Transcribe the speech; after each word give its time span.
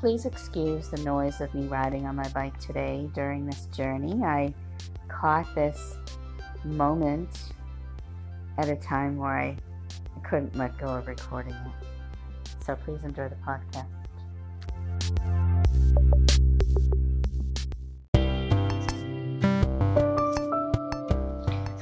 Please 0.00 0.26
excuse 0.26 0.88
the 0.88 0.98
noise 0.98 1.40
of 1.40 1.54
me 1.54 1.66
riding 1.68 2.06
on 2.06 2.16
my 2.16 2.28
bike 2.28 2.58
today 2.60 3.08
during 3.14 3.46
this 3.46 3.66
journey. 3.74 4.22
I 4.22 4.52
caught 5.08 5.52
this 5.54 5.96
moment 6.62 7.54
at 8.58 8.68
a 8.68 8.76
time 8.76 9.16
where 9.16 9.30
I 9.30 9.56
couldn't 10.22 10.54
let 10.54 10.76
go 10.76 10.88
of 10.88 11.06
recording 11.06 11.54
it. 11.54 12.52
So 12.62 12.76
please 12.76 13.04
enjoy 13.04 13.30
the 13.30 13.36
podcast. 13.36 13.86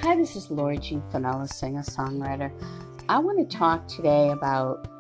Hi, 0.03 0.15
this 0.15 0.37
is 0.37 0.53
Lori 0.53 0.79
Jean 0.79 1.03
Finella, 1.13 1.53
singer 1.53 1.83
songwriter. 1.83 2.53
I 3.09 3.19
want 3.19 3.39
to 3.51 3.57
talk 3.57 3.89
today 3.89 4.31
about 4.31 4.94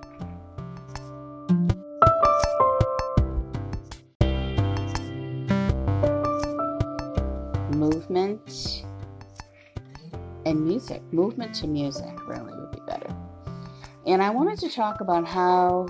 movement 8.10 8.84
and 10.44 10.62
music. 10.62 11.02
Movement 11.12 11.54
to 11.56 11.66
music, 11.66 12.14
really, 12.26 12.52
would 12.52 12.70
be 12.70 12.80
better. 12.86 13.14
And 14.06 14.22
I 14.22 14.30
wanted 14.30 14.58
to 14.58 14.68
talk 14.68 15.00
about 15.00 15.26
how 15.26 15.86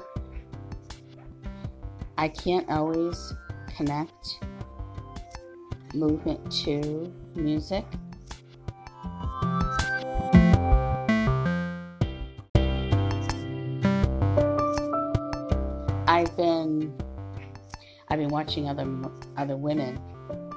I 2.17 2.29
can't 2.29 2.69
always 2.71 3.35
connect 3.77 4.39
movement 5.93 6.51
to 6.65 7.13
music. 7.35 7.85
I've 16.07 16.37
been 16.37 16.95
I've 18.09 18.21
been 18.21 18.29
watching 18.29 18.69
other 18.69 18.87
other 19.37 19.57
women 19.57 20.01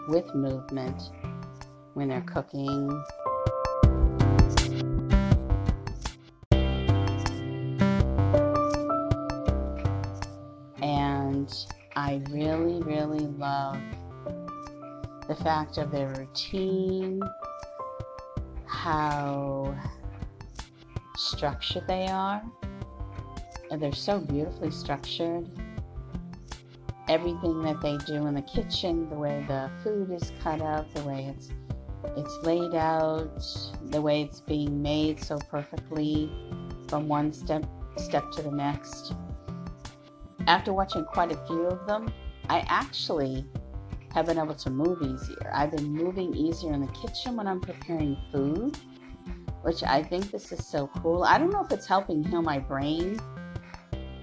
with 0.07 0.33
movement 0.35 1.01
when 1.97 2.09
they're 2.09 2.21
cooking. 2.21 3.03
And 10.79 11.51
I 11.95 12.21
really, 12.29 12.83
really 12.83 13.25
love 13.25 13.79
the 15.27 15.35
fact 15.43 15.79
of 15.79 15.89
their 15.89 16.09
routine, 16.09 17.19
how 18.67 19.75
structured 21.15 21.87
they 21.87 22.05
are. 22.05 22.43
And 23.71 23.81
they're 23.81 23.91
so 23.91 24.19
beautifully 24.19 24.69
structured 24.69 25.49
everything 27.09 27.63
that 27.63 27.81
they 27.81 27.97
do 28.05 28.27
in 28.27 28.35
the 28.35 28.41
kitchen, 28.43 29.09
the 29.09 29.15
way 29.15 29.43
the 29.47 29.71
food 29.83 30.11
is 30.11 30.31
cut 30.43 30.61
up, 30.61 30.93
the 30.93 31.01
way 31.01 31.33
it's 31.35 31.49
it's 32.15 32.37
laid 32.43 32.73
out, 32.75 33.43
the 33.85 34.01
way 34.01 34.21
it's 34.21 34.41
being 34.41 34.81
made 34.81 35.23
so 35.23 35.37
perfectly 35.49 36.31
from 36.87 37.07
one 37.07 37.31
step 37.33 37.65
step 37.97 38.31
to 38.31 38.41
the 38.41 38.51
next. 38.51 39.13
After 40.47 40.71
watching 40.71 41.03
quite 41.05 41.31
a 41.31 41.45
few 41.47 41.63
of 41.63 41.85
them, 41.87 42.11
I 42.49 42.63
actually 42.67 43.45
have 44.13 44.25
been 44.25 44.37
able 44.37 44.55
to 44.55 44.69
move 44.69 45.01
easier. 45.01 45.51
I've 45.53 45.71
been 45.71 45.91
moving 45.91 46.33
easier 46.33 46.73
in 46.73 46.81
the 46.81 46.91
kitchen 46.93 47.35
when 47.35 47.47
I'm 47.47 47.59
preparing 47.59 48.17
food, 48.31 48.77
which 49.63 49.83
I 49.83 50.01
think 50.01 50.31
this 50.31 50.51
is 50.51 50.65
so 50.65 50.89
cool. 51.01 51.23
I 51.23 51.37
don't 51.37 51.51
know 51.51 51.63
if 51.63 51.71
it's 51.71 51.87
helping 51.87 52.23
heal 52.23 52.41
my 52.41 52.59
brain 52.59 53.19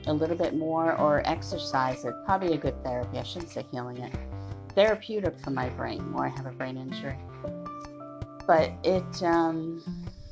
a 0.06 0.12
little 0.12 0.36
bit 0.36 0.54
more 0.54 0.96
or 0.96 1.22
exercise 1.26 2.04
it. 2.04 2.14
Probably 2.24 2.54
a 2.54 2.58
good 2.58 2.82
therapy. 2.82 3.18
I 3.18 3.22
shouldn't 3.22 3.50
say 3.50 3.64
healing 3.70 3.98
it. 3.98 4.12
Therapeutic 4.74 5.38
for 5.40 5.50
my 5.50 5.68
brain, 5.70 6.12
where 6.12 6.26
I 6.26 6.28
have 6.30 6.46
a 6.46 6.52
brain 6.52 6.76
injury. 6.76 7.18
But 8.46 8.72
it, 8.82 9.22
um, 9.22 9.82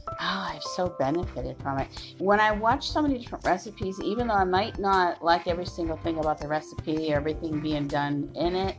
oh, 0.09 0.15
I've 0.21 0.63
so 0.63 0.95
benefited 0.99 1.57
from 1.63 1.79
it. 1.79 2.15
When 2.19 2.41
I 2.41 2.53
watch 2.53 2.91
so 2.91 3.03
many 3.03 3.19
different 3.19 3.45
recipes, 3.45 4.01
even 4.03 4.29
though 4.29 4.35
I 4.35 4.45
might 4.45 4.79
not 4.79 5.23
like 5.23 5.47
every 5.47 5.67
single 5.67 5.97
thing 5.99 6.19
about 6.19 6.39
the 6.39 6.49
recipe, 6.49 7.13
everything 7.13 7.61
being 7.61 7.87
done 7.87 8.31
in 8.35 8.55
it, 8.55 8.77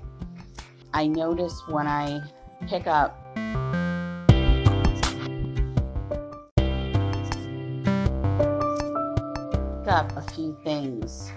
I 0.94 1.08
notice 1.08 1.62
when 1.68 1.88
I 1.88 2.22
pick 2.68 2.88
up 2.88 3.20
up 9.94 10.18
a 10.18 10.22
few 10.34 10.58
things 10.64 11.32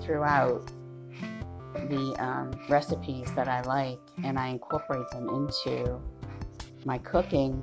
throughout 0.00 0.66
the 1.90 2.16
um, 2.18 2.50
recipes 2.70 3.30
that 3.34 3.46
I 3.46 3.60
like 3.62 3.98
and 4.24 4.38
I 4.38 4.48
incorporate 4.48 5.08
them 5.10 5.28
into 5.28 6.00
my 6.86 6.98
cooking. 6.98 7.62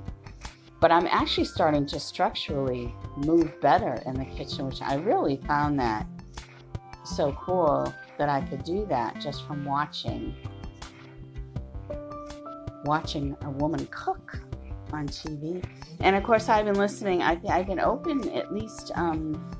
But 0.79 0.91
I'm 0.91 1.07
actually 1.07 1.45
starting 1.45 1.85
to 1.88 2.00
structurally 2.00 2.94
move 3.16 3.59
better 3.61 4.03
in 4.06 4.16
the 4.16 4.25
kitchen, 4.25 4.67
which 4.67 4.81
I 4.81 4.95
really 4.95 5.38
found 5.47 5.79
that 5.79 6.06
so 7.06 7.31
cool 7.39 7.94
that 8.17 8.29
I 8.29 8.41
could 8.41 8.63
do 8.63 8.85
that 8.88 9.19
just 9.19 9.47
from 9.47 9.66
watching 9.66 10.35
watching 12.85 13.38
a 13.44 13.50
woman 13.50 13.88
cook 13.91 14.41
on 14.91 15.07
TV. 15.07 15.63
And 16.01 16.16
of 16.16 16.23
course, 16.23 16.50
I've 16.50 16.66
been 16.66 16.75
listening. 16.75 17.22
I've, 17.22 17.39
I've 17.47 17.66
been 17.66 17.79
open 17.79 18.29
at 18.31 18.53
least, 18.53 18.91
um, 18.95 19.56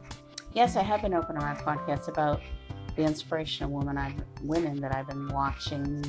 yes, 0.54 0.76
I 0.76 0.84
have 0.84 1.02
been 1.02 1.14
open 1.14 1.38
on 1.38 1.44
my 1.44 1.56
podcast 1.56 2.10
about 2.10 2.42
the 2.96 3.04
inspirational 3.04 3.72
women 3.72 3.98
I've, 3.98 4.22
women 4.44 4.80
that 4.82 4.94
I've 4.94 5.08
been 5.08 5.30
watching 5.30 6.04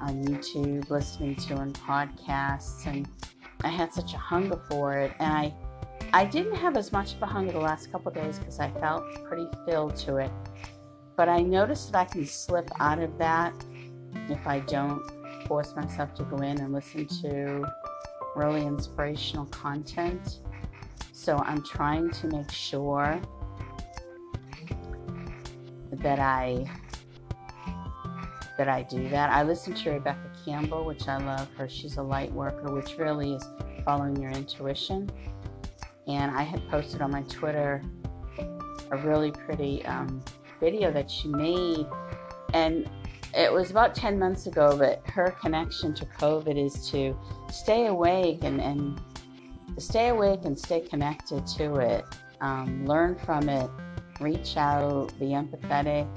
on 0.00 0.24
YouTube, 0.24 0.88
listening 0.90 1.34
to 1.36 1.60
in 1.60 1.72
podcasts, 1.72 2.86
and 2.86 3.08
I 3.62 3.68
had 3.68 3.92
such 3.92 4.14
a 4.14 4.18
hunger 4.18 4.60
for 4.70 4.96
it. 4.98 5.12
And 5.18 5.32
I, 5.32 5.54
I 6.12 6.24
didn't 6.24 6.56
have 6.56 6.76
as 6.76 6.92
much 6.92 7.14
of 7.14 7.22
a 7.22 7.26
hunger 7.26 7.52
the 7.52 7.58
last 7.58 7.90
couple 7.90 8.10
days 8.12 8.38
because 8.38 8.60
I 8.60 8.70
felt 8.72 9.04
pretty 9.24 9.48
filled 9.66 9.96
to 9.96 10.16
it. 10.16 10.30
But 11.16 11.28
I 11.28 11.42
noticed 11.42 11.92
that 11.92 11.98
I 11.98 12.04
can 12.04 12.26
slip 12.26 12.70
out 12.78 13.00
of 13.00 13.18
that 13.18 13.52
if 14.28 14.46
I 14.46 14.60
don't 14.60 15.02
force 15.46 15.74
myself 15.74 16.14
to 16.14 16.22
go 16.24 16.36
in 16.38 16.60
and 16.60 16.72
listen 16.72 17.06
to 17.22 17.66
really 18.36 18.64
inspirational 18.64 19.46
content. 19.46 20.40
So 21.12 21.36
I'm 21.38 21.62
trying 21.64 22.10
to 22.12 22.28
make 22.28 22.50
sure 22.52 23.20
that 25.90 26.18
I 26.20 26.70
that 28.58 28.68
I 28.68 28.82
do 28.82 29.08
that. 29.08 29.30
I 29.30 29.44
listen 29.44 29.72
to 29.72 29.92
Rebecca 29.92 30.30
Campbell, 30.44 30.84
which 30.84 31.08
I 31.08 31.16
love 31.18 31.48
her. 31.56 31.68
She's 31.68 31.96
a 31.96 32.02
light 32.02 32.30
worker, 32.32 32.74
which 32.74 32.98
really 32.98 33.34
is 33.34 33.48
following 33.84 34.20
your 34.20 34.32
intuition. 34.32 35.08
And 36.08 36.36
I 36.36 36.42
had 36.42 36.68
posted 36.68 37.00
on 37.00 37.12
my 37.12 37.22
Twitter 37.22 37.82
a 38.90 38.96
really 38.98 39.30
pretty 39.30 39.84
um, 39.86 40.22
video 40.60 40.90
that 40.90 41.10
she 41.10 41.28
made, 41.28 41.86
and 42.52 42.90
it 43.34 43.52
was 43.52 43.70
about 43.70 43.94
10 43.94 44.18
months 44.18 44.46
ago, 44.46 44.76
but 44.76 45.06
her 45.10 45.36
connection 45.40 45.94
to 45.94 46.06
COVID 46.06 46.56
is 46.56 46.90
to 46.90 47.16
stay 47.52 47.86
awake 47.86 48.42
and, 48.42 48.60
and 48.60 49.00
stay 49.78 50.08
awake 50.08 50.40
and 50.44 50.58
stay 50.58 50.80
connected 50.80 51.46
to 51.46 51.76
it, 51.76 52.04
um, 52.40 52.86
learn 52.86 53.16
from 53.24 53.48
it, 53.48 53.70
reach 54.20 54.56
out, 54.56 55.12
be 55.20 55.26
empathetic. 55.26 56.08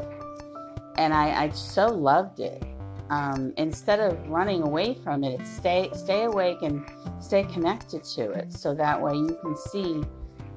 And 0.97 1.13
I, 1.13 1.44
I 1.44 1.50
so 1.50 1.88
loved 1.88 2.40
it. 2.40 2.63
Um, 3.09 3.53
instead 3.57 4.00
of 4.00 4.28
running 4.29 4.62
away 4.63 4.94
from 4.94 5.24
it, 5.25 5.46
stay 5.46 5.90
stay 5.94 6.24
awake 6.24 6.62
and 6.62 6.85
stay 7.19 7.44
connected 7.44 8.06
to 8.16 8.31
it, 8.31 8.53
so 8.53 8.74
that 8.74 9.01
way 9.01 9.13
you 9.13 9.38
can 9.41 9.57
see 9.57 10.01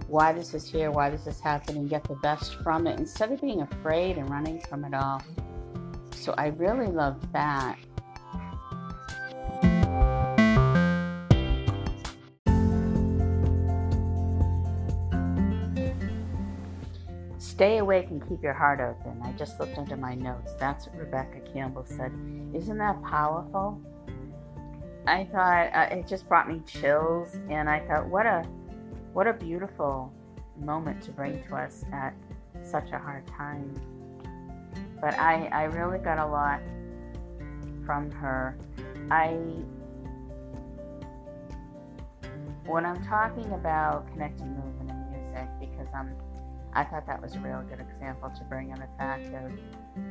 why 0.07 0.33
this 0.33 0.55
is 0.55 0.71
here, 0.71 0.93
why 0.93 1.11
this 1.11 1.27
is 1.27 1.41
happening, 1.41 1.79
and 1.79 1.91
get 1.91 2.05
the 2.05 2.15
best 2.17 2.55
from 2.63 2.87
it, 2.87 3.01
instead 3.01 3.33
of 3.33 3.41
being 3.41 3.63
afraid 3.63 4.19
and 4.19 4.31
running 4.31 4.61
from 4.61 4.85
it 4.85 4.95
all. 4.95 5.21
So 6.15 6.33
I 6.39 6.49
really 6.49 6.87
loved 6.87 7.33
that. 7.33 7.77
Stay 17.55 17.79
awake 17.79 18.09
and 18.11 18.21
keep 18.29 18.43
your 18.43 18.53
heart 18.53 18.81
open. 18.81 19.17
I 19.23 19.31
just 19.39 19.61
looked 19.61 19.79
into 19.79 19.97
my 19.97 20.17
notes. 20.17 20.55
That's 20.59 20.89
what 20.89 20.97
Rebecca 20.97 21.39
Campbell 21.53 21.85
said. 21.87 22.13
Isn't 22.53 22.79
that 22.79 23.01
powerful? 23.05 23.81
I 25.07 25.23
thought 25.31 25.71
uh, 25.73 25.95
it 25.95 26.09
just 26.09 26.29
brought 26.29 26.49
me 26.49 26.63
chills, 26.67 27.39
and 27.49 27.71
I 27.71 27.79
thought, 27.87 28.09
what 28.09 28.27
a 28.27 28.43
what 29.13 29.29
a 29.29 29.33
beautiful 29.33 30.13
moment 30.59 31.01
to 31.05 31.13
bring 31.13 31.45
to 31.45 31.55
us 31.55 31.85
at 31.93 32.13
such 32.65 32.91
a 32.91 32.99
hard 32.99 33.25
time. 33.29 33.73
But 35.01 35.15
I, 35.15 35.47
I 35.53 35.65
really 35.65 35.99
got 35.99 36.19
a 36.19 36.27
lot 36.27 36.61
from 37.87 38.11
her. 38.11 38.59
I 39.13 39.29
when 42.67 42.85
I'm 42.85 43.01
talking 43.05 43.53
about 43.53 44.11
connecting 44.11 44.57
movement 44.57 44.91
and 44.91 45.11
music, 45.13 45.49
because 45.61 45.95
I'm 45.95 46.17
I 46.75 46.83
thought 46.83 47.07
that 47.07 47.23
was 47.23 47.37
a 47.37 47.41
real 47.41 47.63
good 47.63 47.79
example 47.81 48.31
to 48.37 48.45
bring 48.45 48.71
in 48.71 48.81
the 48.81 48.89
fact 48.99 49.27
of 49.27 49.53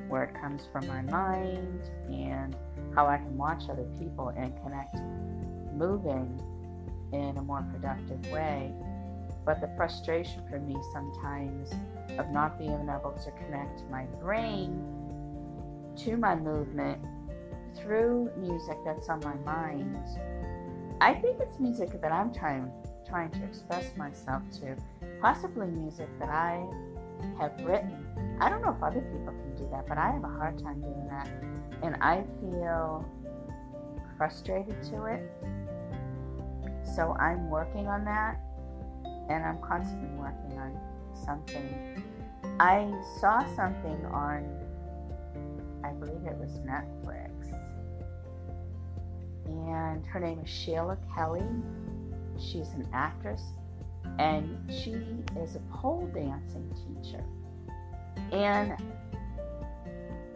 where 0.07 0.23
it 0.23 0.39
comes 0.39 0.67
from 0.71 0.87
my 0.87 1.01
mind 1.01 1.89
and 2.07 2.55
how 2.95 3.05
I 3.05 3.17
can 3.17 3.37
watch 3.37 3.63
other 3.69 3.85
people 3.99 4.29
and 4.29 4.55
connect 4.63 4.95
moving 5.75 6.41
in 7.11 7.37
a 7.37 7.41
more 7.41 7.65
productive 7.71 8.31
way. 8.31 8.73
But 9.45 9.59
the 9.59 9.69
frustration 9.75 10.41
for 10.49 10.59
me 10.59 10.77
sometimes 10.93 11.71
of 12.17 12.29
not 12.31 12.57
being 12.57 12.89
able 12.89 13.11
to 13.23 13.31
connect 13.31 13.83
my 13.91 14.05
brain 14.21 14.81
to 15.97 16.15
my 16.15 16.35
movement 16.35 17.03
through 17.75 18.31
music 18.37 18.77
that's 18.85 19.09
on 19.09 19.19
my 19.19 19.35
mind. 19.35 19.97
I 21.01 21.13
think 21.13 21.41
it's 21.41 21.59
music 21.59 22.01
that 22.01 22.11
I'm 22.11 22.33
trying 22.33 22.71
trying 23.13 23.29
to 23.29 23.43
express 23.43 23.95
myself 23.95 24.41
to, 24.51 24.75
possibly 25.21 25.67
music 25.67 26.09
that 26.17 26.29
I 26.29 26.65
have 27.39 27.53
written. 27.63 27.93
I 28.41 28.49
don't 28.49 28.63
know 28.63 28.75
if 28.75 28.81
other 28.81 29.01
people 29.01 29.27
can 29.27 29.55
do 29.55 29.69
that, 29.71 29.85
but 29.87 29.99
I 29.99 30.09
have 30.09 30.23
a 30.23 30.27
hard 30.27 30.57
time 30.57 30.81
doing 30.81 31.07
that. 31.11 31.29
And 31.83 31.95
I 32.01 32.23
feel 32.41 33.07
frustrated 34.17 34.81
to 34.85 35.05
it. 35.05 35.31
So 36.95 37.15
I'm 37.19 37.51
working 37.51 37.87
on 37.87 38.03
that 38.05 38.39
and 39.29 39.45
I'm 39.45 39.61
constantly 39.61 40.09
working 40.17 40.57
on 40.57 40.75
something. 41.23 42.03
I 42.59 42.91
saw 43.21 43.45
something 43.55 44.07
on, 44.07 44.43
I 45.83 45.91
believe 45.91 46.25
it 46.25 46.35
was 46.35 46.59
Netflix, 46.65 47.29
and 49.45 50.03
her 50.07 50.19
name 50.19 50.39
is 50.43 50.49
Sheila 50.49 50.97
Kelley. 51.13 51.43
She's 52.43 52.69
an 52.69 52.87
actress 52.93 53.41
and 54.19 54.71
she 54.71 54.93
is 55.41 55.55
a 55.55 55.61
pole 55.71 56.09
dancing 56.13 56.69
teacher. 56.75 57.23
And 58.31 58.75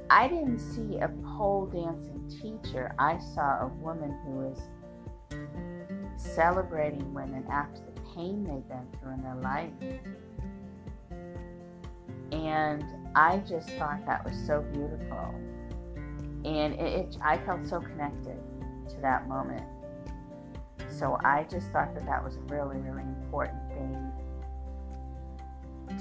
I 0.09 0.27
didn't 0.27 0.59
see 0.59 0.99
a 0.99 1.09
pole 1.37 1.65
dancing 1.65 2.29
teacher, 2.29 2.93
I 2.97 3.19
saw 3.35 3.61
a 3.61 3.67
woman 3.81 4.15
who 4.25 4.51
is 4.51 4.59
celebrating 6.15 7.13
women 7.13 7.45
after 7.51 7.81
the 7.81 8.01
pain 8.15 8.43
they've 8.43 8.67
been 8.67 8.87
through 8.99 9.13
in 9.13 9.23
their 9.23 9.35
life. 9.35 9.71
And 12.31 12.83
I 13.15 13.37
just 13.39 13.69
thought 13.71 14.05
that 14.05 14.23
was 14.23 14.35
so 14.45 14.61
beautiful. 14.73 15.33
And 16.45 16.73
it, 16.75 16.79
it, 16.79 17.17
I 17.21 17.37
felt 17.39 17.67
so 17.67 17.81
connected 17.81 18.37
to 18.89 18.95
that 19.01 19.27
moment. 19.27 19.63
So 20.89 21.17
I 21.23 21.45
just 21.49 21.71
thought 21.71 21.93
that 21.95 22.05
that 22.05 22.23
was 22.23 22.35
a 22.35 22.41
really, 22.53 22.77
really 22.77 23.03
important 23.03 23.59
thing 23.69 24.11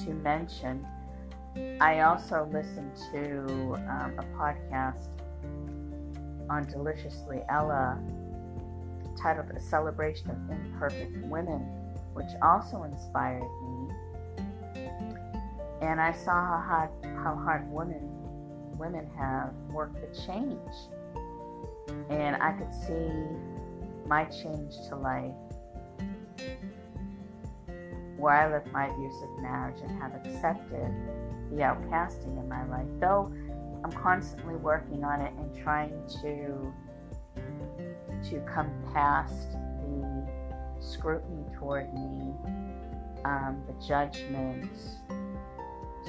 to 0.04 0.14
mention. 0.14 0.86
I 1.80 2.00
also 2.00 2.48
listened 2.52 2.92
to 3.12 3.74
um, 3.88 4.18
a 4.18 4.24
podcast 4.36 5.08
on 6.50 6.64
Deliciously 6.64 7.42
Ella 7.48 7.98
titled 9.20 9.50
A 9.56 9.60
Celebration 9.60 10.30
of 10.30 10.36
Imperfect 10.50 11.16
Women, 11.26 11.60
which 12.14 12.28
also 12.42 12.82
inspired 12.84 13.42
me. 13.42 13.94
And 15.82 16.00
I 16.00 16.12
saw 16.12 16.32
how 16.32 16.62
hard, 16.66 16.90
how 17.16 17.34
hard 17.34 17.70
women 17.70 18.16
women 18.78 19.08
have 19.16 19.52
worked 19.70 19.96
to 19.96 20.26
change. 20.26 20.58
And 22.10 22.36
I 22.42 22.52
could 22.52 22.74
see 22.74 23.10
my 24.06 24.24
change 24.24 24.74
to 24.88 24.96
life 24.96 25.34
where 28.16 28.32
I 28.32 28.50
left 28.50 28.68
my 28.72 28.86
abusive 28.86 29.28
marriage 29.40 29.80
and 29.82 29.90
have 30.00 30.14
accepted 30.14 30.90
the 31.50 31.56
outcasting 31.56 32.38
in 32.38 32.48
my 32.48 32.66
life. 32.66 32.86
Though 32.98 33.32
I'm 33.84 33.92
constantly 33.92 34.56
working 34.56 35.04
on 35.04 35.20
it 35.20 35.32
and 35.34 35.54
trying 35.62 35.92
to 36.22 36.72
to 38.30 38.40
come 38.52 38.70
past 38.92 39.52
the 39.52 40.26
scrutiny 40.80 41.44
toward 41.58 41.92
me, 41.92 42.34
um, 43.24 43.62
the 43.66 43.86
judgments, 43.86 44.96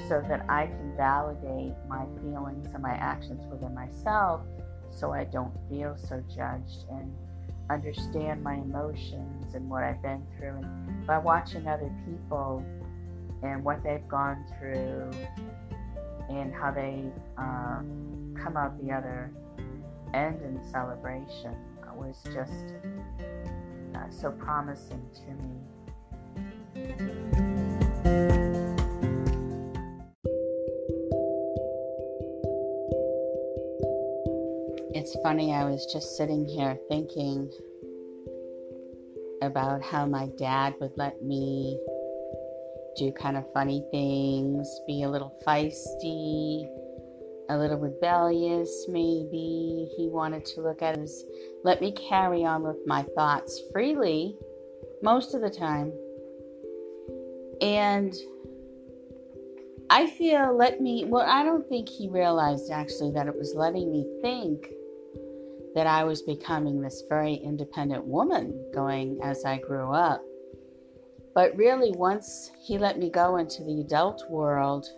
so 0.08 0.22
that 0.28 0.44
I 0.48 0.66
can 0.66 0.96
validate 0.96 1.74
my 1.88 2.06
feelings 2.20 2.72
and 2.72 2.82
my 2.82 2.94
actions 2.94 3.46
within 3.50 3.74
myself 3.74 4.40
so 4.90 5.12
I 5.12 5.24
don't 5.24 5.52
feel 5.68 5.96
so 5.96 6.22
judged 6.34 6.86
and 6.90 7.14
understand 7.70 8.42
my 8.42 8.54
emotions 8.54 9.54
and 9.54 9.68
what 9.68 9.84
I've 9.84 10.02
been 10.02 10.26
through. 10.36 10.60
And 10.62 11.06
by 11.06 11.18
watching 11.18 11.66
other 11.66 11.92
people 12.04 12.64
and 13.42 13.64
what 13.64 13.82
they've 13.82 14.06
gone 14.08 14.44
through 14.58 15.10
and 16.28 16.52
how 16.54 16.70
they 16.70 17.04
uh, 17.36 17.80
come 18.42 18.56
out 18.56 18.78
the 18.84 18.92
other 18.92 19.30
end 20.14 20.40
in 20.42 20.60
celebration 20.70 21.54
was 21.98 22.16
just 22.32 22.74
uh, 23.94 24.08
so 24.08 24.30
promising 24.30 25.02
to 25.14 25.32
me. 25.42 27.27
It's 35.08 35.16
funny, 35.22 35.54
I 35.54 35.64
was 35.64 35.86
just 35.90 36.18
sitting 36.18 36.44
here 36.44 36.78
thinking 36.90 37.50
about 39.40 39.82
how 39.82 40.04
my 40.04 40.26
dad 40.36 40.74
would 40.82 40.92
let 40.98 41.22
me 41.22 41.80
do 42.94 43.10
kind 43.12 43.38
of 43.38 43.50
funny 43.54 43.82
things, 43.90 44.68
be 44.86 45.04
a 45.04 45.08
little 45.08 45.34
feisty, 45.46 46.68
a 47.48 47.56
little 47.56 47.78
rebellious, 47.78 48.84
maybe. 48.86 49.88
He 49.96 50.10
wanted 50.10 50.44
to 50.44 50.60
look 50.60 50.82
at 50.82 50.98
us, 50.98 51.24
let 51.64 51.80
me 51.80 51.92
carry 51.92 52.44
on 52.44 52.62
with 52.62 52.86
my 52.86 53.02
thoughts 53.16 53.62
freely 53.72 54.36
most 55.02 55.32
of 55.32 55.40
the 55.40 55.48
time. 55.48 55.90
And 57.62 58.14
I 59.88 60.06
feel 60.06 60.54
let 60.54 60.82
me, 60.82 61.06
well, 61.06 61.26
I 61.26 61.44
don't 61.44 61.66
think 61.66 61.88
he 61.88 62.10
realized 62.10 62.70
actually 62.70 63.12
that 63.12 63.26
it 63.26 63.34
was 63.34 63.54
letting 63.54 63.90
me 63.90 64.04
think 64.20 64.68
that 65.78 65.86
I 65.86 66.02
was 66.02 66.22
becoming 66.22 66.80
this 66.80 67.04
very 67.08 67.34
independent 67.34 68.04
woman 68.04 68.68
going 68.74 69.20
as 69.22 69.44
I 69.44 69.58
grew 69.58 69.92
up. 69.92 70.20
But 71.36 71.56
really, 71.56 71.92
once 71.92 72.50
he 72.60 72.78
let 72.78 72.98
me 72.98 73.10
go 73.10 73.36
into 73.36 73.62
the 73.62 73.80
adult 73.82 74.28
world, 74.28 74.88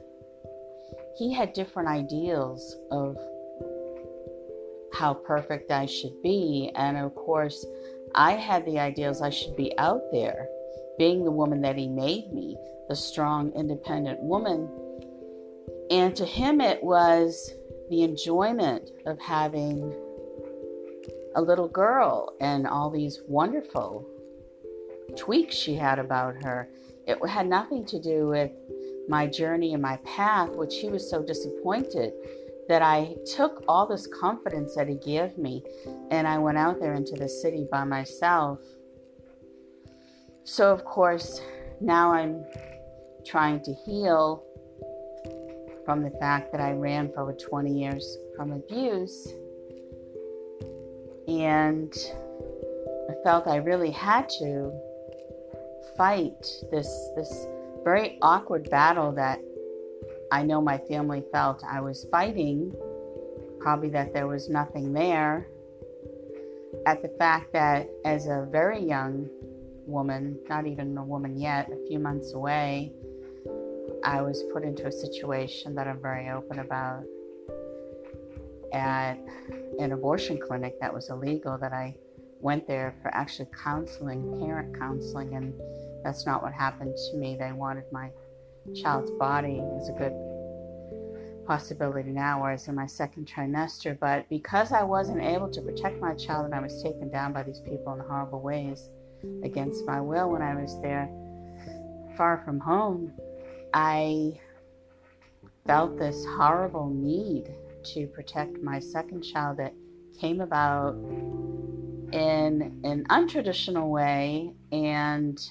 he 1.18 1.34
had 1.34 1.52
different 1.52 1.90
ideals 1.90 2.78
of 2.90 3.18
how 4.94 5.12
perfect 5.12 5.70
I 5.70 5.84
should 5.84 6.22
be. 6.22 6.72
And 6.74 6.96
of 6.96 7.14
course, 7.14 7.66
I 8.14 8.32
had 8.32 8.64
the 8.64 8.78
ideals 8.78 9.20
I 9.20 9.28
should 9.28 9.56
be 9.56 9.76
out 9.76 10.00
there, 10.12 10.48
being 10.96 11.24
the 11.24 11.30
woman 11.30 11.60
that 11.60 11.76
he 11.76 11.88
made 11.88 12.32
me, 12.32 12.56
the 12.88 12.96
strong, 12.96 13.52
independent 13.54 14.18
woman. 14.22 14.66
And 15.90 16.16
to 16.16 16.24
him, 16.24 16.62
it 16.62 16.82
was 16.82 17.52
the 17.90 18.02
enjoyment 18.02 18.88
of 19.04 19.18
having 19.18 19.94
a 21.34 21.42
little 21.42 21.68
girl 21.68 22.36
and 22.40 22.66
all 22.66 22.90
these 22.90 23.20
wonderful 23.26 24.06
tweaks 25.16 25.56
she 25.56 25.74
had 25.74 25.98
about 25.98 26.42
her. 26.42 26.68
It 27.06 27.18
had 27.28 27.46
nothing 27.46 27.84
to 27.86 28.00
do 28.00 28.28
with 28.28 28.50
my 29.08 29.26
journey 29.26 29.74
and 29.74 29.82
my 29.82 29.96
path, 29.98 30.50
which 30.50 30.76
he 30.76 30.88
was 30.88 31.08
so 31.08 31.22
disappointed 31.22 32.12
that 32.68 32.82
I 32.82 33.16
took 33.34 33.64
all 33.66 33.86
this 33.86 34.06
confidence 34.06 34.76
that 34.76 34.88
he 34.88 34.94
gave 34.94 35.36
me 35.36 35.64
and 36.10 36.26
I 36.28 36.38
went 36.38 36.58
out 36.58 36.78
there 36.78 36.94
into 36.94 37.16
the 37.16 37.28
city 37.28 37.66
by 37.70 37.84
myself. 37.84 38.60
So, 40.44 40.72
of 40.72 40.84
course, 40.84 41.40
now 41.80 42.12
I'm 42.12 42.44
trying 43.24 43.62
to 43.64 43.74
heal 43.74 44.44
from 45.84 46.02
the 46.02 46.10
fact 46.20 46.52
that 46.52 46.60
I 46.60 46.72
ran 46.72 47.12
for 47.12 47.22
over 47.22 47.32
20 47.32 47.72
years 47.72 48.16
from 48.36 48.52
abuse 48.52 49.32
and 51.30 51.94
I 53.08 53.14
felt 53.22 53.46
I 53.46 53.56
really 53.56 53.92
had 53.92 54.28
to 54.40 54.72
fight 55.96 56.44
this 56.72 56.88
this 57.14 57.46
very 57.84 58.18
awkward 58.20 58.68
battle 58.68 59.12
that 59.12 59.40
I 60.32 60.42
know 60.42 60.60
my 60.60 60.78
family 60.78 61.22
felt 61.32 61.62
I 61.64 61.80
was 61.80 62.04
fighting, 62.10 62.74
probably 63.60 63.90
that 63.90 64.12
there 64.12 64.26
was 64.26 64.48
nothing 64.48 64.92
there. 64.92 65.46
At 66.86 67.02
the 67.02 67.08
fact 67.08 67.52
that 67.52 67.88
as 68.04 68.26
a 68.26 68.48
very 68.50 68.80
young 68.80 69.28
woman, 69.86 70.38
not 70.48 70.66
even 70.66 70.96
a 70.98 71.04
woman 71.04 71.38
yet, 71.38 71.70
a 71.70 71.86
few 71.86 71.98
months 71.98 72.32
away, 72.32 72.92
I 74.04 74.22
was 74.22 74.44
put 74.52 74.64
into 74.64 74.86
a 74.86 74.92
situation 74.92 75.74
that 75.74 75.86
I'm 75.86 76.00
very 76.00 76.28
open 76.30 76.58
about 76.60 77.04
at 78.72 79.18
an 79.78 79.92
abortion 79.92 80.38
clinic 80.38 80.78
that 80.80 80.92
was 80.92 81.10
illegal 81.10 81.58
that 81.58 81.72
I 81.72 81.96
went 82.40 82.66
there 82.66 82.94
for 83.02 83.14
actually 83.14 83.48
counseling, 83.62 84.40
parent 84.40 84.78
counseling, 84.78 85.34
and 85.34 85.54
that's 86.02 86.26
not 86.26 86.42
what 86.42 86.52
happened 86.52 86.96
to 87.10 87.16
me. 87.16 87.36
They 87.38 87.52
wanted 87.52 87.84
my 87.92 88.10
child's 88.74 89.10
body 89.12 89.62
is 89.78 89.88
a 89.88 89.92
good 89.92 90.14
possibility 91.46 92.10
now, 92.10 92.42
whereas 92.42 92.68
in 92.68 92.74
my 92.74 92.86
second 92.86 93.26
trimester. 93.26 93.98
But 93.98 94.28
because 94.28 94.72
I 94.72 94.82
wasn't 94.82 95.22
able 95.22 95.50
to 95.50 95.60
protect 95.60 96.00
my 96.00 96.14
child 96.14 96.46
and 96.46 96.54
I 96.54 96.60
was 96.60 96.82
taken 96.82 97.10
down 97.10 97.32
by 97.32 97.42
these 97.42 97.60
people 97.60 97.92
in 97.94 98.00
horrible 98.00 98.40
ways 98.40 98.88
against 99.42 99.84
my 99.84 100.00
will 100.00 100.30
when 100.30 100.42
I 100.42 100.54
was 100.54 100.80
there, 100.80 101.10
far 102.16 102.42
from 102.44 102.60
home, 102.60 103.12
I 103.74 104.38
felt 105.66 105.98
this 105.98 106.24
horrible 106.36 106.88
need 106.88 107.54
to 107.84 108.06
protect 108.08 108.62
my 108.62 108.78
second 108.78 109.22
child 109.22 109.58
that 109.58 109.74
came 110.20 110.40
about 110.40 110.94
in 112.12 112.80
an 112.84 113.04
untraditional 113.08 113.88
way 113.88 114.52
and 114.72 115.48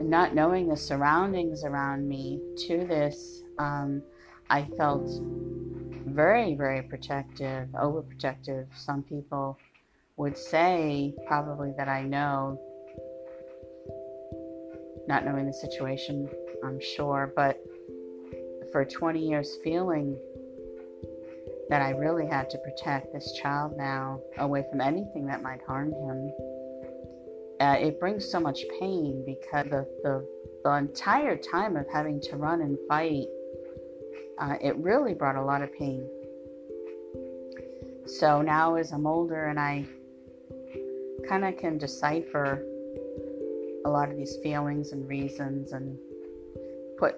not 0.00 0.34
knowing 0.34 0.68
the 0.68 0.76
surroundings 0.76 1.62
around 1.64 2.08
me 2.08 2.40
to 2.56 2.78
this, 2.86 3.42
um, 3.58 4.02
I 4.48 4.64
felt 4.76 5.08
very, 6.06 6.54
very 6.54 6.82
protective, 6.82 7.68
overprotective. 7.68 8.66
Some 8.74 9.02
people 9.02 9.58
would 10.16 10.36
say, 10.36 11.14
probably, 11.26 11.72
that 11.76 11.88
I 11.88 12.02
know, 12.02 12.60
not 15.06 15.24
knowing 15.24 15.46
the 15.46 15.52
situation, 15.52 16.28
I'm 16.64 16.80
sure, 16.80 17.32
but 17.36 17.60
for 18.72 18.84
20 18.84 19.20
years 19.20 19.58
feeling 19.62 20.16
that 21.70 21.80
I 21.80 21.90
really 21.90 22.26
had 22.26 22.50
to 22.50 22.58
protect 22.58 23.12
this 23.12 23.32
child 23.40 23.76
now 23.76 24.20
away 24.38 24.64
from 24.68 24.80
anything 24.80 25.24
that 25.26 25.40
might 25.40 25.60
harm 25.66 25.92
him. 25.92 26.32
Uh, 27.60 27.76
it 27.78 28.00
brings 28.00 28.28
so 28.28 28.40
much 28.40 28.64
pain 28.80 29.22
because 29.24 29.66
the, 29.70 29.86
the, 30.02 30.26
the 30.64 30.70
entire 30.72 31.36
time 31.36 31.76
of 31.76 31.86
having 31.92 32.20
to 32.22 32.36
run 32.36 32.62
and 32.62 32.76
fight, 32.88 33.26
uh, 34.38 34.56
it 34.60 34.76
really 34.78 35.14
brought 35.14 35.36
a 35.36 35.42
lot 35.42 35.62
of 35.62 35.72
pain. 35.74 36.04
So 38.04 38.42
now, 38.42 38.74
as 38.74 38.90
I'm 38.90 39.06
older 39.06 39.46
and 39.46 39.60
I 39.60 39.86
kind 41.28 41.44
of 41.44 41.56
can 41.56 41.78
decipher 41.78 42.64
a 43.84 43.88
lot 43.88 44.10
of 44.10 44.16
these 44.16 44.38
feelings 44.42 44.90
and 44.90 45.08
reasons 45.08 45.70
and 45.70 45.96
put 46.98 47.14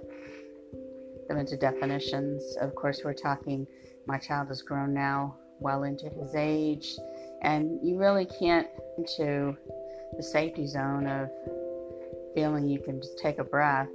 them 1.29 1.39
into 1.39 1.57
definitions, 1.57 2.57
of 2.61 2.75
course, 2.75 3.03
we're 3.05 3.15
talking 3.15 3.67
my 4.07 4.19
child 4.19 4.51
is 4.51 4.63
grown 4.63 4.93
now, 4.93 5.37
well 5.61 5.85
into 5.85 6.09
his 6.09 6.35
age, 6.35 6.97
and 7.43 7.79
you 7.83 7.99
really 7.99 8.27
can't 8.27 8.67
into 8.99 9.57
the 10.17 10.23
safety 10.23 10.67
zone 10.67 11.07
of 11.07 11.31
feeling 12.35 12.69
you 12.69 12.81
can 12.81 13.01
just 13.01 13.19
take 13.19 13.39
a 13.39 13.45
breath 13.45 13.89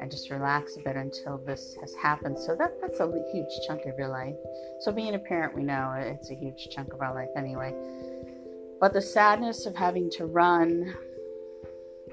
and 0.00 0.10
just 0.10 0.30
relax 0.30 0.76
a 0.76 0.80
bit 0.80 0.96
until 0.96 1.38
this 1.38 1.76
has 1.80 1.94
happened. 1.94 2.38
So 2.38 2.56
that 2.56 2.72
that's 2.80 3.00
a 3.00 3.24
huge 3.32 3.50
chunk 3.66 3.82
of 3.86 3.98
your 3.98 4.08
life. 4.08 4.34
So 4.80 4.92
being 4.92 5.14
a 5.14 5.18
parent, 5.18 5.54
we 5.54 5.62
know 5.62 5.92
it's 5.96 6.30
a 6.30 6.34
huge 6.34 6.68
chunk 6.70 6.92
of 6.92 7.00
our 7.00 7.14
life 7.14 7.28
anyway. 7.36 7.74
But 8.80 8.94
the 8.94 9.02
sadness 9.02 9.66
of 9.66 9.76
having 9.76 10.10
to 10.12 10.26
run, 10.26 10.94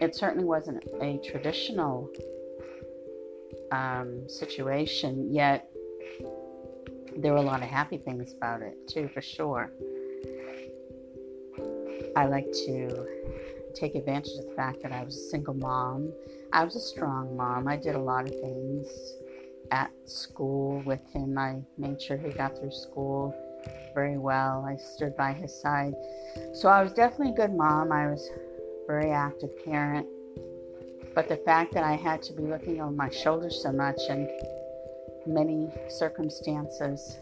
it 0.02 0.16
certainly 0.16 0.44
wasn't 0.44 0.84
a 1.02 1.20
traditional 1.24 2.10
um, 3.72 4.28
situation. 4.28 5.32
Yet 5.32 5.70
there 7.18 7.34
were 7.34 7.40
a 7.40 7.42
lot 7.42 7.62
of 7.62 7.70
happy 7.70 7.98
things 7.98 8.34
about 8.34 8.62
it 8.62 8.88
too, 8.88 9.10
for 9.14 9.22
sure. 9.22 9.72
I 12.16 12.26
like 12.26 12.52
to 12.66 13.06
take 13.76 13.96
advantage 13.96 14.34
of 14.40 14.48
the 14.48 14.54
fact 14.56 14.82
that 14.82 14.92
I 14.92 15.04
was 15.04 15.16
a 15.16 15.30
single 15.30 15.54
mom. 15.54 16.12
I 16.52 16.64
was 16.64 16.76
a 16.76 16.80
strong 16.80 17.36
mom. 17.36 17.68
I 17.68 17.78
did 17.78 17.96
a 17.96 18.00
lot 18.00 18.24
of 18.24 18.32
things 18.32 18.88
at 19.72 19.92
school 20.06 20.82
with 20.86 21.06
him. 21.14 21.38
I 21.38 21.62
made 21.78 22.02
sure 22.02 22.18
he 22.18 22.30
got 22.30 22.58
through 22.58 22.72
school 22.72 23.36
very 23.94 24.18
well. 24.18 24.66
I 24.68 24.78
stood 24.78 25.16
by 25.18 25.34
his 25.34 25.54
side. 25.62 25.94
So 26.54 26.70
I 26.70 26.84
was 26.84 26.94
definitely 26.94 27.34
a 27.34 27.36
good 27.36 27.54
mom. 27.54 27.92
I 27.92 28.08
was 28.08 28.30
a 28.30 28.88
very 28.88 29.12
active 29.12 29.50
parent. 29.66 30.08
But 31.18 31.30
the 31.30 31.38
fact 31.38 31.74
that 31.74 31.84
I 31.84 31.94
had 31.96 32.22
to 32.24 32.34
be 32.34 32.44
looking 32.44 32.80
over 32.80 32.92
my 32.92 33.10
shoulder 33.10 33.50
so 33.50 33.72
much 33.72 34.00
and 34.08 34.30
many 35.26 35.68
circumstances 35.90 37.18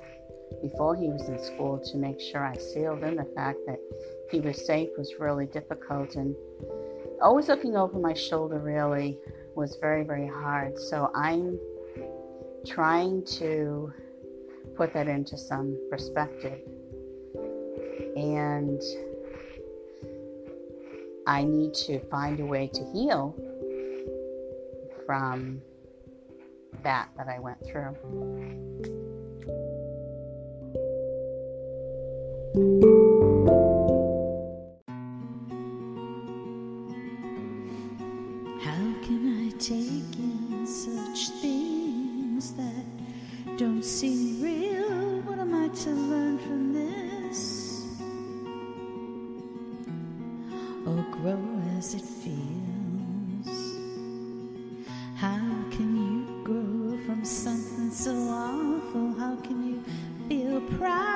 before 0.62 0.98
he 0.98 1.08
was 1.08 1.30
in 1.30 1.40
school 1.40 1.80
to 1.80 1.98
make 1.98 2.20
sure 2.20 2.46
I 2.46 2.58
sealed 2.58 3.06
in 3.06 3.16
the 3.16 3.32
fact 3.34 3.60
that 3.68 3.80
he 4.32 4.42
was 4.42 4.66
safe 4.66 4.90
was 4.98 5.14
really 5.18 5.46
difficult. 5.46 6.18
And 6.18 6.36
always 7.22 7.48
looking 7.48 7.78
over 7.78 7.98
my 7.98 8.14
shoulder 8.14 8.60
really 8.60 9.18
was 9.56 9.78
very, 9.80 10.04
very 10.04 10.28
hard. 10.28 10.78
So 10.78 11.10
I'm 11.16 11.58
trying 12.68 13.24
to 13.40 13.94
put 14.76 14.92
that 14.92 15.08
into 15.08 15.38
some 15.38 15.80
perspective. 15.90 16.60
And 18.18 18.82
I 21.28 21.46
need 21.46 21.74
to 21.86 22.00
find 22.10 22.42
a 22.42 22.46
way 22.46 22.68
to 22.74 22.92
heal 22.92 23.34
from 25.06 25.62
that 26.84 27.10
that 27.18 27.28
I 27.28 27.40
went 27.40 27.64
through. 27.66 27.96
Feel 60.66 61.15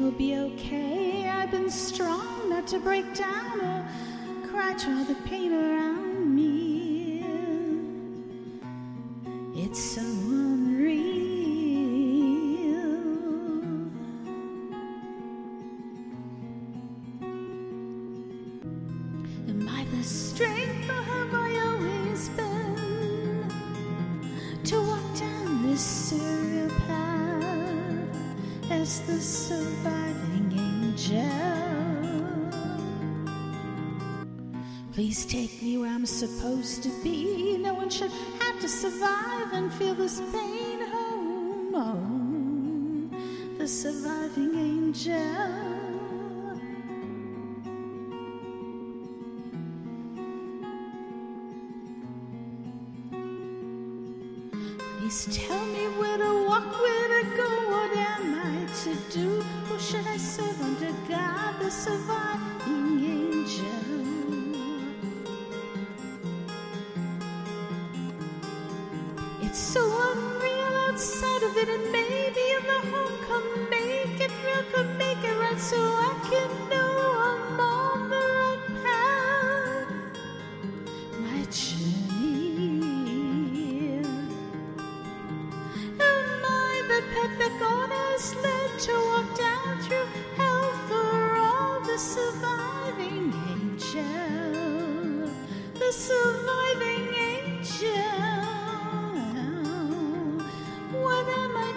will 0.00 0.10
be 0.12 0.34
okay. 0.34 1.28
I've 1.28 1.50
been 1.50 1.68
strong 1.68 2.48
not 2.48 2.66
to 2.68 2.78
break 2.78 3.14
down 3.14 3.60
or 3.60 3.86
cry 4.48 4.72
all 4.72 5.04
the 5.04 5.16
pain 5.26 5.52
around 5.52 6.34
me. 6.34 7.22
It's 9.54 9.78
so 9.78 10.09
supposed 36.20 36.82
to 36.82 36.90
be. 37.02 37.56
No 37.56 37.72
one 37.72 37.88
should 37.88 38.10
have 38.40 38.60
to 38.60 38.68
survive 38.68 39.54
and 39.54 39.72
feel 39.72 39.94
this 39.94 40.20
pain. 40.32 40.80
Oh, 40.92 41.70
no, 41.72 43.56
the 43.56 43.66
surviving 43.66 44.54
angel. 44.54 45.79
It's 69.42 69.58
so 69.58 69.80
unreal 69.80 70.76
outside 70.88 71.42
of 71.42 71.56
it, 71.56 71.68
and 71.68 71.90
maybe 71.90 72.44
in 72.58 72.64
the 72.72 72.80
home 72.90 73.16
come 73.26 73.70
make 73.70 74.20
it 74.20 74.30
real, 74.44 74.64
come 74.72 74.98
make 74.98 75.24
it 75.24 75.36
right, 75.38 75.58
so 75.58 75.76
I 75.78 76.14
can 76.30 76.68
know 76.68 76.89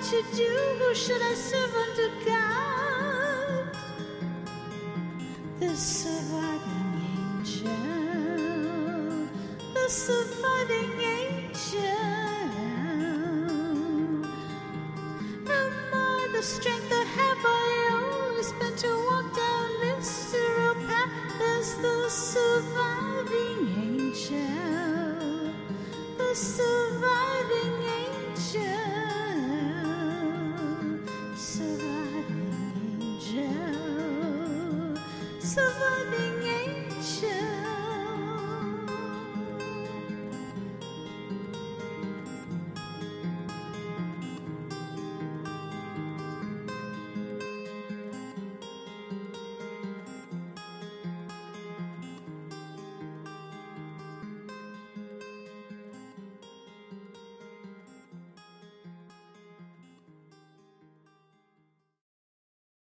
to 0.10 0.22
do? 0.36 0.54
Who 0.80 0.94
should 0.94 1.22
I 1.22 1.34
serve 1.34 1.74
under 1.74 2.10
God? 2.26 3.78
The 5.60 5.74
surviving 5.76 7.02
angel. 7.40 7.70
The 9.74 9.90
surviving 9.90 11.00
angel. 11.00 11.84
Am 15.48 15.72
I 15.94 16.28
the 16.34 16.44
strength 16.44 16.83
Surviving 35.54 35.93